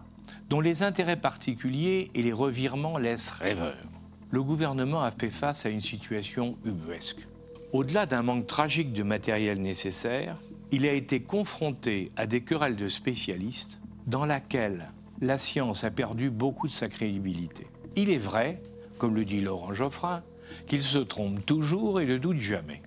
dont 0.49 0.61
les 0.61 0.83
intérêts 0.83 1.17
particuliers 1.17 2.11
et 2.15 2.23
les 2.23 2.33
revirements 2.33 2.99
laissent 2.99 3.31
rêveurs. 3.31 3.90
Le 4.33 4.45
gouvernement 4.45 5.03
a 5.03 5.11
fait 5.11 5.31
face 5.31 5.67
à 5.67 5.71
une 5.71 5.81
situation 5.81 6.57
ubuesque. 6.65 7.27
Au-delà 7.73 8.07
d'un 8.07 8.23
manque 8.23 8.47
tragique 8.47 8.93
de 8.93 9.03
matériel 9.03 9.61
nécessaire, 9.61 10.37
il 10.71 10.87
a 10.87 10.93
été 10.93 11.21
confronté 11.21 12.13
à 12.17 12.29
des 12.29 12.41
querelles 12.43 12.77
de 12.77 12.87
spécialistes 12.87 13.81
dans 14.07 14.25
laquelle 14.25 14.93
la 15.21 15.37
science 15.37 15.83
a 15.83 15.91
perdu 15.91 16.31
beaucoup 16.31 16.69
de 16.69 16.73
sa 16.73 16.89
crédibilité. 16.89 17.67
Il 17.97 18.09
est 18.09 18.19
vrai, 18.19 18.63
comme 18.99 19.17
le 19.17 19.25
dit 19.25 19.41
Laurent 19.41 19.75
Geoffrin, 19.75 20.23
qu'il 20.69 20.83
se 20.83 20.99
trompe 20.99 21.45
toujours 21.45 22.01
et 22.01 22.07
ne 22.07 22.17
doute 22.17 22.39
jamais. 22.39 22.83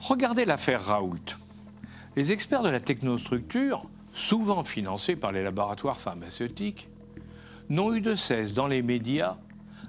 Regardez 0.00 0.46
l'affaire 0.46 0.82
Raoult. 0.82 1.36
Les 2.16 2.32
experts 2.32 2.62
de 2.62 2.70
la 2.70 2.80
technostructure, 2.80 3.84
souvent 4.14 4.64
financés 4.64 5.16
par 5.16 5.32
les 5.32 5.42
laboratoires 5.42 6.00
pharmaceutiques, 6.00 6.88
n'ont 7.68 7.94
eu 7.94 8.00
de 8.00 8.14
cesse 8.14 8.54
dans 8.54 8.66
les 8.66 8.80
médias 8.80 9.36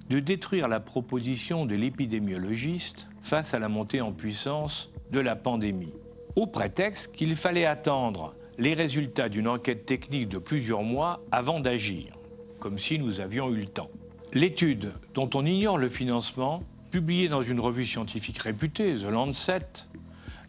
de 0.09 0.19
détruire 0.19 0.67
la 0.67 0.79
proposition 0.79 1.65
de 1.65 1.75
l'épidémiologiste 1.75 3.07
face 3.21 3.53
à 3.53 3.59
la 3.59 3.69
montée 3.69 4.01
en 4.01 4.13
puissance 4.13 4.89
de 5.11 5.19
la 5.19 5.35
pandémie, 5.35 5.93
au 6.35 6.47
prétexte 6.47 7.15
qu'il 7.15 7.35
fallait 7.35 7.65
attendre 7.65 8.33
les 8.57 8.73
résultats 8.73 9.29
d'une 9.29 9.47
enquête 9.47 9.85
technique 9.85 10.29
de 10.29 10.37
plusieurs 10.37 10.83
mois 10.83 11.21
avant 11.31 11.59
d'agir, 11.59 12.17
comme 12.59 12.79
si 12.79 12.99
nous 12.99 13.19
avions 13.19 13.49
eu 13.51 13.61
le 13.61 13.67
temps. 13.67 13.89
L'étude, 14.33 14.91
dont 15.13 15.29
on 15.35 15.45
ignore 15.45 15.77
le 15.77 15.89
financement, 15.89 16.63
publié 16.91 17.27
dans 17.27 17.43
une 17.43 17.59
revue 17.59 17.85
scientifique 17.85 18.39
réputée, 18.39 18.95
The 18.95 19.09
Lancet, 19.09 19.85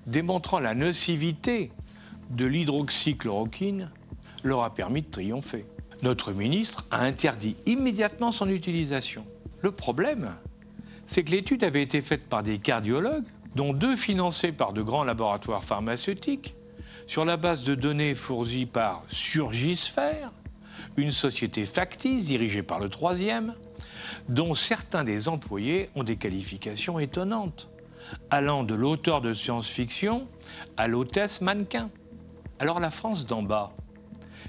démontrant 0.06 0.60
la 0.60 0.74
nocivité 0.74 1.70
de 2.30 2.46
l'hydroxychloroquine, 2.46 3.90
leur 4.44 4.62
a 4.62 4.74
permis 4.74 5.02
de 5.02 5.10
triompher. 5.10 5.64
Notre 6.02 6.32
ministre 6.32 6.86
a 6.90 7.02
interdit 7.02 7.56
immédiatement 7.66 8.32
son 8.32 8.48
utilisation. 8.48 9.24
Le 9.60 9.72
problème, 9.72 10.34
c'est 11.06 11.24
que 11.24 11.30
l'étude 11.30 11.64
avait 11.64 11.82
été 11.82 12.00
faite 12.00 12.28
par 12.28 12.42
des 12.42 12.58
cardiologues, 12.58 13.24
dont 13.54 13.72
deux 13.72 13.96
financés 13.96 14.52
par 14.52 14.72
de 14.72 14.82
grands 14.82 15.04
laboratoires 15.04 15.64
pharmaceutiques, 15.64 16.54
sur 17.06 17.24
la 17.24 17.36
base 17.36 17.64
de 17.64 17.74
données 17.74 18.14
fournies 18.14 18.66
par 18.66 19.02
Surgisphère, 19.08 20.30
une 20.96 21.10
société 21.10 21.64
factice 21.64 22.26
dirigée 22.26 22.62
par 22.62 22.78
le 22.78 22.88
troisième, 22.88 23.54
dont 24.28 24.54
certains 24.54 25.04
des 25.04 25.28
employés 25.28 25.90
ont 25.94 26.04
des 26.04 26.16
qualifications 26.16 26.98
étonnantes, 26.98 27.68
allant 28.30 28.62
de 28.62 28.74
l'auteur 28.74 29.20
de 29.20 29.32
science-fiction 29.32 30.28
à 30.76 30.86
l'hôtesse 30.86 31.40
mannequin. 31.40 31.90
Alors 32.58 32.80
la 32.80 32.90
France 32.90 33.26
d'en 33.26 33.42
bas, 33.42 33.72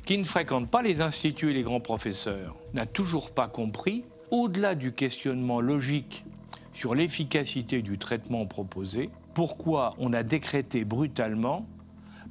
qui 0.06 0.18
ne 0.18 0.24
fréquente 0.24 0.70
pas 0.70 0.82
les 0.82 1.02
instituts 1.02 1.52
et 1.52 1.54
les 1.54 1.64
grands 1.64 1.80
professeurs, 1.80 2.56
n'a 2.74 2.86
toujours 2.86 3.32
pas 3.32 3.48
compris, 3.48 4.04
au-delà 4.32 4.76
du 4.76 4.92
questionnement 4.92 5.62
logique 5.62 6.26
sur 6.74 6.96
l'efficacité 6.96 7.82
du 7.82 7.98
traitement 7.98 8.46
proposé, 8.46 9.10
pourquoi 9.34 9.96
on 9.98 10.14
a 10.14 10.24
décrété 10.24 10.86
brutalement 10.86 11.66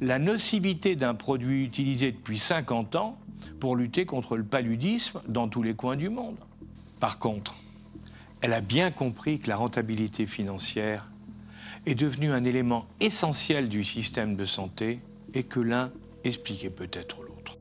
la 0.01 0.19
nocivité 0.19 0.97
d'un 0.97 1.15
produit 1.15 1.65
utilisé 1.65 2.13
depuis 2.13 2.39
50 2.39 2.97
ans 2.97 3.19
pour 3.61 3.77
lutter 3.77 4.07
contre 4.07 4.37
le 4.37 4.45
paludisme 4.45 5.21
dans 5.27 5.49
tous 5.49 5.63
les 5.63 5.75
coins 5.75 5.97
du 5.97 6.09
monde. 6.09 6.37
Par 7.01 7.19
contre, 7.19 7.55
elle 8.41 8.53
a 8.53 8.61
bien 8.61 8.91
compris 8.91 9.41
que 9.41 9.49
la 9.49 9.57
rentabilité 9.57 10.27
financière 10.27 11.11
est 11.87 11.95
devenue 11.95 12.33
un 12.33 12.45
élément 12.45 12.87
essentiel 13.01 13.69
du 13.69 13.83
système 13.85 14.37
de 14.37 14.45
santé 14.45 15.01
et 15.35 15.43
que 15.43 15.61
l'un 15.61 15.91
expliquait 16.25 16.71
peut-être 16.71 17.23
l'autre. 17.23 17.58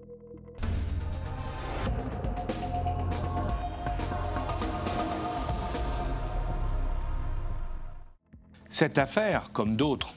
Cette 8.78 9.00
affaire, 9.00 9.50
comme 9.54 9.76
d'autres, 9.76 10.14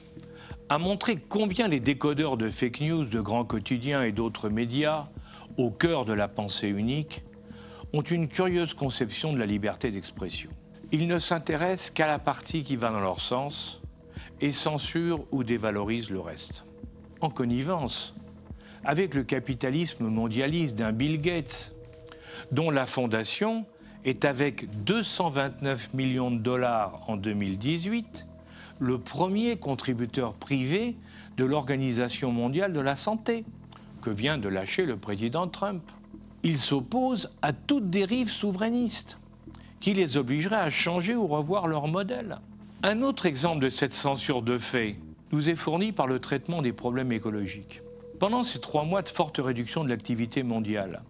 a 0.69 0.77
montré 0.77 1.15
combien 1.15 1.67
les 1.67 1.79
décodeurs 1.79 2.37
de 2.37 2.47
fake 2.47 2.81
news 2.81 3.05
de 3.05 3.19
grands 3.19 3.43
quotidiens 3.43 4.03
et 4.03 4.11
d'autres 4.11 4.49
médias, 4.49 5.07
au 5.57 5.71
cœur 5.71 6.05
de 6.05 6.13
la 6.13 6.27
pensée 6.27 6.67
unique, 6.67 7.23
ont 7.91 8.03
une 8.03 8.27
curieuse 8.27 8.75
conception 8.75 9.33
de 9.33 9.39
la 9.39 9.47
liberté 9.47 9.89
d'expression. 9.89 10.51
Ils 10.91 11.07
ne 11.07 11.17
s'intéressent 11.17 11.89
qu'à 11.89 12.05
la 12.05 12.19
partie 12.19 12.61
qui 12.61 12.75
va 12.75 12.91
dans 12.91 12.99
leur 12.99 13.19
sens 13.19 13.81
et 14.41 14.51
censurent 14.51 15.25
ou 15.31 15.43
dévalorisent 15.43 16.11
le 16.11 16.19
reste. 16.19 16.63
En 17.19 17.31
connivence 17.31 18.13
avec 18.83 19.15
le 19.15 19.23
capitalisme 19.23 20.05
mondialiste 20.05 20.75
d'un 20.75 20.91
Bill 20.91 21.19
Gates, 21.19 21.73
dont 22.51 22.69
la 22.69 22.85
fondation 22.85 23.65
est 24.05 24.23
avec 24.23 24.83
229 24.83 25.95
millions 25.95 26.29
de 26.29 26.37
dollars 26.37 27.01
en 27.07 27.17
2018 27.17 28.27
le 28.81 28.97
premier 28.97 29.55
contributeur 29.55 30.33
privé 30.33 30.97
de 31.37 31.45
l'Organisation 31.45 32.31
mondiale 32.31 32.73
de 32.73 32.81
la 32.81 32.97
santé, 32.97 33.45
que 34.01 34.09
vient 34.09 34.37
de 34.37 34.49
lâcher 34.49 34.85
le 34.85 34.97
président 34.97 35.47
Trump 35.47 35.83
il 36.43 36.57
s'oppose 36.57 37.31
à 37.43 37.53
toute 37.53 37.89
dérive 37.89 38.31
souverainiste 38.31 39.19
qui 39.79 39.93
les 39.93 40.17
obligerait 40.17 40.55
à 40.55 40.69
changer 40.69 41.15
ou 41.15 41.27
revoir 41.27 41.67
leur 41.67 41.87
modèle. 41.87 42.39
Un 42.83 43.01
autre 43.01 43.25
exemple 43.25 43.63
de 43.63 43.69
cette 43.69 43.93
censure 43.93 44.41
de 44.41 44.57
fait 44.57 44.97
nous 45.31 45.49
est 45.49 45.55
fourni 45.55 45.91
par 45.91 46.07
le 46.07 46.19
traitement 46.19 46.61
des 46.61 46.73
problèmes 46.73 47.11
écologiques. 47.11 47.81
Pendant 48.19 48.43
ces 48.43 48.59
trois 48.59 48.83
mois 48.83 49.01
de 49.01 49.09
forte 49.09 49.37
réduction 49.37 49.83
de 49.83 49.89
l'activité 49.89 50.43
mondiale, 50.43 51.01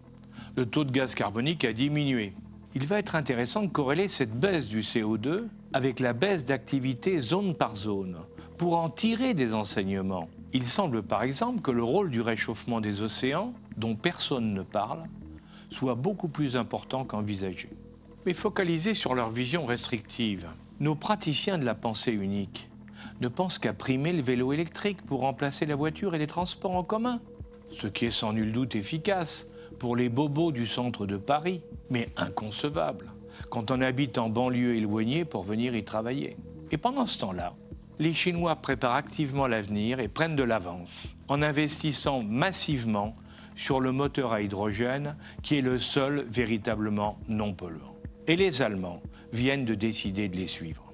le 0.56 0.66
taux 0.66 0.84
de 0.84 0.90
gaz 0.90 1.14
carbonique 1.14 1.64
a 1.64 1.72
diminué. 1.72 2.34
Il 2.74 2.86
va 2.86 2.98
être 2.98 3.14
intéressant 3.14 3.62
de 3.62 3.68
corréler 3.68 4.08
cette 4.08 4.38
baisse 4.38 4.68
du 4.68 4.80
CO2 4.80 5.44
avec 5.72 6.00
la 6.00 6.12
baisse 6.12 6.44
d'activité 6.44 7.18
zone 7.20 7.54
par 7.54 7.76
zone 7.76 8.18
pour 8.58 8.76
en 8.76 8.90
tirer 8.90 9.34
des 9.34 9.54
enseignements. 9.54 10.28
Il 10.52 10.66
semble 10.66 11.02
par 11.02 11.22
exemple 11.22 11.62
que 11.62 11.70
le 11.70 11.82
rôle 11.82 12.10
du 12.10 12.20
réchauffement 12.20 12.80
des 12.80 13.00
océans, 13.00 13.54
dont 13.76 13.94
personne 13.94 14.52
ne 14.52 14.62
parle, 14.62 15.04
soit 15.70 15.94
beaucoup 15.94 16.28
plus 16.28 16.56
important 16.56 17.04
qu'envisagé. 17.04 17.70
Mais 18.26 18.34
focalisés 18.34 18.94
sur 18.94 19.14
leur 19.14 19.30
vision 19.30 19.64
restrictive, 19.64 20.46
nos 20.78 20.94
praticiens 20.94 21.58
de 21.58 21.64
la 21.64 21.74
pensée 21.74 22.12
unique 22.12 22.68
ne 23.20 23.28
pensent 23.28 23.58
qu'à 23.58 23.72
primer 23.72 24.12
le 24.12 24.22
vélo 24.22 24.52
électrique 24.52 25.00
pour 25.02 25.20
remplacer 25.20 25.64
la 25.64 25.74
voiture 25.74 26.14
et 26.14 26.18
les 26.18 26.26
transports 26.26 26.76
en 26.76 26.82
commun, 26.82 27.20
ce 27.72 27.86
qui 27.86 28.06
est 28.06 28.10
sans 28.10 28.32
nul 28.32 28.52
doute 28.52 28.74
efficace 28.74 29.46
pour 29.78 29.96
les 29.96 30.08
bobos 30.08 30.52
du 30.52 30.66
centre 30.66 31.06
de 31.06 31.16
Paris, 31.16 31.62
mais 31.88 32.10
inconcevable 32.16 33.12
quand 33.50 33.70
on 33.70 33.80
habite 33.80 34.18
en 34.18 34.28
banlieue 34.28 34.76
éloignée 34.76 35.24
pour 35.24 35.42
venir 35.42 35.74
y 35.74 35.84
travailler. 35.84 36.36
Et 36.70 36.78
pendant 36.78 37.06
ce 37.06 37.20
temps-là, 37.20 37.54
les 37.98 38.12
Chinois 38.12 38.56
préparent 38.56 38.94
activement 38.94 39.46
l'avenir 39.46 40.00
et 40.00 40.08
prennent 40.08 40.36
de 40.36 40.42
l'avance 40.42 41.06
en 41.28 41.42
investissant 41.42 42.22
massivement 42.22 43.16
sur 43.56 43.80
le 43.80 43.92
moteur 43.92 44.32
à 44.32 44.40
hydrogène 44.40 45.16
qui 45.42 45.58
est 45.58 45.62
le 45.62 45.78
seul 45.78 46.26
véritablement 46.30 47.18
non 47.28 47.52
polluant. 47.54 47.94
Et 48.26 48.36
les 48.36 48.62
Allemands 48.62 49.02
viennent 49.32 49.64
de 49.64 49.74
décider 49.74 50.28
de 50.28 50.36
les 50.36 50.46
suivre. 50.46 50.92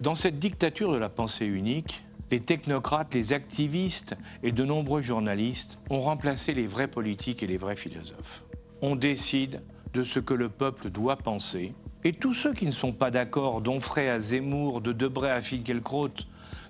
Dans 0.00 0.14
cette 0.14 0.38
dictature 0.38 0.92
de 0.92 0.98
la 0.98 1.08
pensée 1.08 1.46
unique, 1.46 2.02
les 2.30 2.40
technocrates, 2.40 3.14
les 3.14 3.32
activistes 3.32 4.16
et 4.42 4.52
de 4.52 4.64
nombreux 4.64 5.02
journalistes 5.02 5.78
ont 5.90 6.00
remplacé 6.00 6.54
les 6.54 6.66
vrais 6.66 6.88
politiques 6.88 7.42
et 7.42 7.46
les 7.46 7.56
vrais 7.56 7.76
philosophes. 7.76 8.44
On 8.82 8.96
décide 8.96 9.62
de 9.92 10.02
ce 10.02 10.18
que 10.20 10.34
le 10.34 10.48
peuple 10.48 10.90
doit 10.90 11.16
penser, 11.16 11.74
et 12.02 12.12
tous 12.12 12.34
ceux 12.34 12.54
qui 12.54 12.66
ne 12.66 12.70
sont 12.70 12.92
pas 12.92 13.10
d'accord, 13.10 13.60
d'Onfray 13.60 14.08
à 14.08 14.20
Zemmour, 14.20 14.80
de 14.80 14.92
Debray 14.92 15.30
à 15.30 15.40
Finkielkraut, 15.40 16.08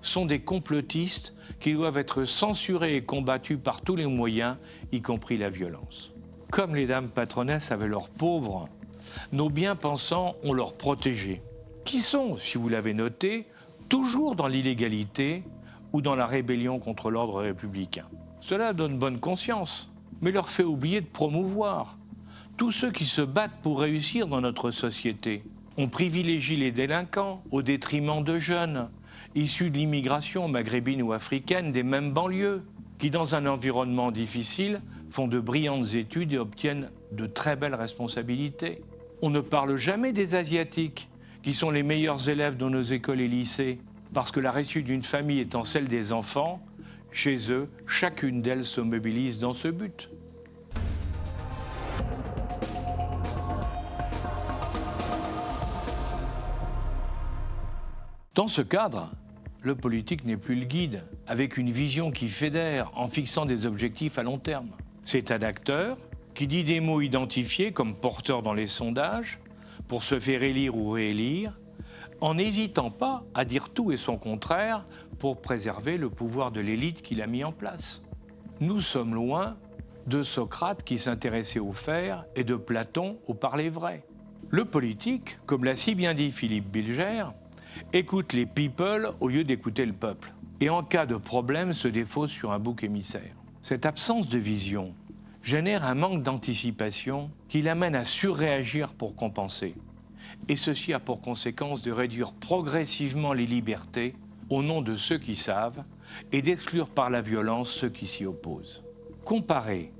sont 0.02 0.26
des 0.26 0.40
complotistes 0.40 1.34
qui 1.60 1.74
doivent 1.74 1.98
être 1.98 2.24
censurés 2.24 2.96
et 2.96 3.02
combattus 3.02 3.58
par 3.62 3.82
tous 3.82 3.96
les 3.96 4.06
moyens, 4.06 4.56
y 4.92 5.02
compris 5.02 5.36
la 5.36 5.50
violence. 5.50 6.12
Comme 6.50 6.74
les 6.74 6.86
dames 6.86 7.08
patronesses 7.08 7.70
avaient 7.70 7.86
leurs 7.86 8.08
pauvres, 8.08 8.68
nos 9.32 9.50
bien-pensants 9.50 10.34
ont 10.42 10.52
leurs 10.52 10.74
protégés 10.74 11.42
qui 11.84 12.00
sont, 12.00 12.36
si 12.36 12.58
vous 12.58 12.68
l'avez 12.68 12.94
noté, 12.94 13.46
toujours 13.88 14.36
dans 14.36 14.46
l'illégalité 14.46 15.42
ou 15.92 16.02
dans 16.02 16.14
la 16.14 16.26
rébellion 16.26 16.78
contre 16.78 17.10
l'ordre 17.10 17.40
républicain. 17.42 18.06
Cela 18.40 18.72
donne 18.72 18.98
bonne 18.98 19.18
conscience, 19.18 19.90
mais 20.20 20.30
leur 20.30 20.48
fait 20.48 20.64
oublier 20.64 21.00
de 21.00 21.06
promouvoir 21.06 21.96
tous 22.60 22.72
ceux 22.72 22.90
qui 22.90 23.06
se 23.06 23.22
battent 23.22 23.62
pour 23.62 23.80
réussir 23.80 24.26
dans 24.26 24.42
notre 24.42 24.70
société. 24.70 25.42
On 25.78 25.88
privilégie 25.88 26.56
les 26.56 26.72
délinquants 26.72 27.42
au 27.50 27.62
détriment 27.62 28.22
de 28.22 28.38
jeunes, 28.38 28.90
issus 29.34 29.70
de 29.70 29.78
l'immigration 29.78 30.46
maghrébine 30.46 31.00
ou 31.00 31.14
africaine 31.14 31.72
des 31.72 31.82
mêmes 31.82 32.12
banlieues, 32.12 32.60
qui 32.98 33.08
dans 33.08 33.34
un 33.34 33.46
environnement 33.46 34.10
difficile 34.10 34.82
font 35.08 35.26
de 35.26 35.40
brillantes 35.40 35.94
études 35.94 36.34
et 36.34 36.38
obtiennent 36.38 36.90
de 37.12 37.24
très 37.24 37.56
belles 37.56 37.74
responsabilités. 37.74 38.82
On 39.22 39.30
ne 39.30 39.40
parle 39.40 39.76
jamais 39.76 40.12
des 40.12 40.34
Asiatiques, 40.34 41.08
qui 41.42 41.54
sont 41.54 41.70
les 41.70 41.82
meilleurs 41.82 42.28
élèves 42.28 42.58
dans 42.58 42.68
nos 42.68 42.82
écoles 42.82 43.22
et 43.22 43.28
lycées, 43.28 43.78
parce 44.12 44.30
que 44.30 44.40
la 44.40 44.50
réussite 44.50 44.84
d'une 44.84 45.00
famille 45.00 45.40
étant 45.40 45.64
celle 45.64 45.88
des 45.88 46.12
enfants, 46.12 46.60
chez 47.10 47.50
eux, 47.50 47.70
chacune 47.86 48.42
d'elles 48.42 48.66
se 48.66 48.82
mobilise 48.82 49.38
dans 49.38 49.54
ce 49.54 49.68
but. 49.68 50.10
Dans 58.40 58.48
ce 58.48 58.62
cadre, 58.62 59.10
le 59.60 59.74
politique 59.74 60.24
n'est 60.24 60.38
plus 60.38 60.54
le 60.54 60.64
guide, 60.64 61.04
avec 61.26 61.58
une 61.58 61.70
vision 61.70 62.10
qui 62.10 62.26
fédère 62.26 62.90
en 62.96 63.06
fixant 63.06 63.44
des 63.44 63.66
objectifs 63.66 64.16
à 64.16 64.22
long 64.22 64.38
terme. 64.38 64.70
C'est 65.04 65.30
un 65.30 65.42
acteur 65.42 65.98
qui 66.32 66.46
dit 66.46 66.64
des 66.64 66.80
mots 66.80 67.02
identifiés 67.02 67.72
comme 67.72 67.94
porteurs 67.94 68.42
dans 68.42 68.54
les 68.54 68.66
sondages, 68.66 69.40
pour 69.88 70.04
se 70.04 70.18
faire 70.18 70.42
élire 70.42 70.74
ou 70.74 70.88
réélire, 70.92 71.60
en 72.22 72.32
n'hésitant 72.32 72.90
pas 72.90 73.24
à 73.34 73.44
dire 73.44 73.68
tout 73.68 73.92
et 73.92 73.98
son 73.98 74.16
contraire 74.16 74.86
pour 75.18 75.42
préserver 75.42 75.98
le 75.98 76.08
pouvoir 76.08 76.50
de 76.50 76.62
l'élite 76.62 77.02
qu'il 77.02 77.20
a 77.20 77.26
mis 77.26 77.44
en 77.44 77.52
place. 77.52 78.02
Nous 78.58 78.80
sommes 78.80 79.14
loin 79.14 79.58
de 80.06 80.22
Socrate 80.22 80.82
qui 80.82 80.98
s'intéressait 80.98 81.60
au 81.60 81.74
faire 81.74 82.24
et 82.34 82.44
de 82.44 82.56
Platon 82.56 83.18
au 83.26 83.34
parler 83.34 83.68
vrai. 83.68 84.02
Le 84.48 84.64
politique, 84.64 85.36
comme 85.44 85.64
l'a 85.64 85.76
si 85.76 85.94
bien 85.94 86.14
dit 86.14 86.30
Philippe 86.30 86.70
Bilger, 86.70 87.26
écoute 87.92 88.32
les 88.32 88.46
people 88.46 89.12
au 89.20 89.28
lieu 89.28 89.44
d'écouter 89.44 89.86
le 89.86 89.92
peuple. 89.92 90.32
Et 90.60 90.68
en 90.68 90.82
cas 90.82 91.06
de 91.06 91.16
problème, 91.16 91.72
se 91.72 91.88
défausse 91.88 92.30
sur 92.30 92.52
un 92.52 92.58
bouc 92.58 92.84
émissaire. 92.84 93.34
Cette 93.62 93.86
absence 93.86 94.28
de 94.28 94.38
vision 94.38 94.94
génère 95.42 95.84
un 95.84 95.94
manque 95.94 96.22
d'anticipation 96.22 97.30
qui 97.48 97.62
l'amène 97.62 97.94
à 97.94 98.04
surréagir 98.04 98.92
pour 98.92 99.16
compenser. 99.16 99.74
Et 100.48 100.56
ceci 100.56 100.92
a 100.92 101.00
pour 101.00 101.20
conséquence 101.20 101.82
de 101.82 101.92
réduire 101.92 102.32
progressivement 102.32 103.32
les 103.32 103.46
libertés 103.46 104.14
au 104.48 104.62
nom 104.62 104.82
de 104.82 104.96
ceux 104.96 105.18
qui 105.18 105.34
savent 105.34 105.84
et 106.32 106.42
d'exclure 106.42 106.88
par 106.88 107.08
la 107.08 107.22
violence 107.22 107.70
ceux 107.70 107.88
qui 107.88 108.06
s'y 108.06 108.26
opposent. 108.26 108.82
Comparez 109.24 109.92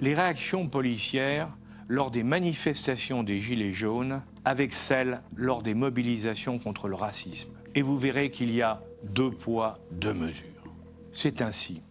les 0.00 0.14
réactions 0.14 0.68
policières 0.68 1.50
lors 1.88 2.10
des 2.10 2.22
manifestations 2.22 3.22
des 3.22 3.40
Gilets 3.40 3.72
jaunes 3.72 4.22
avec 4.46 4.72
celles 4.72 5.20
lors 5.34 5.60
des 5.60 5.74
mobilisations 5.74 6.60
contre 6.60 6.86
le 6.86 6.94
racisme. 6.94 7.50
Et 7.74 7.82
vous 7.82 7.98
verrez 7.98 8.30
qu'il 8.30 8.54
y 8.54 8.62
a 8.62 8.80
deux 9.02 9.32
poids, 9.32 9.78
deux 9.90 10.14
mesures. 10.14 10.44
C'est 11.12 11.42
ainsi 11.42 11.82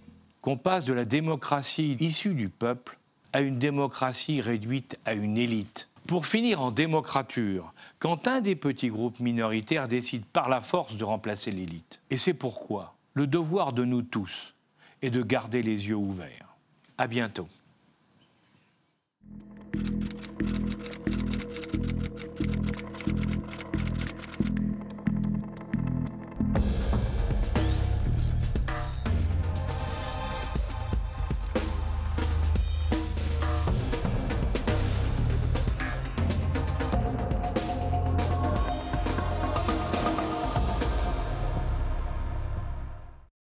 qu'on 0.42 0.58
passe 0.58 0.86
de 0.86 0.94
la 0.94 1.04
démocratie 1.04 1.98
issue 2.00 2.34
du 2.34 2.48
peuple 2.48 2.98
à 3.34 3.42
une 3.42 3.60
démocratie 3.60 4.40
réduite 4.40 4.98
à 5.04 5.14
une 5.14 5.38
élite. 5.38 5.90
Pour 6.08 6.28
finir 6.28 6.62
en 6.62 6.72
démocrature, 6.72 7.74
quand 8.00 8.28
un 8.28 8.40
des 8.40 8.56
petits 8.56 8.90
groupes 8.90 9.20
minoritaires 9.20 9.90
décide 9.90 10.24
par 10.24 10.48
la 10.48 10.62
force 10.62 10.96
de 10.96 11.04
remplacer 11.04 11.52
l'élite. 11.52 12.00
Et 12.10 12.16
c'est 12.16 12.34
pourquoi 12.34 12.96
le 13.16 13.28
devoir 13.28 13.74
de 13.74 13.84
nous 13.84 14.02
tous 14.02 14.54
est 15.02 15.10
de 15.10 15.24
garder 15.24 15.62
les 15.62 15.90
yeux 15.90 15.96
ouverts. 15.96 16.56
À 16.98 17.08
bientôt. 17.08 17.48